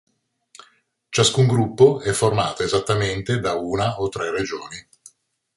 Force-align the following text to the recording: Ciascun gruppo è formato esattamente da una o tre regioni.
Ciascun 1.09 1.45
gruppo 1.45 1.99
è 2.01 2.11
formato 2.11 2.63
esattamente 2.63 3.37
da 3.37 3.53
una 3.53 4.01
o 4.01 4.09
tre 4.09 4.31
regioni. 4.31 4.77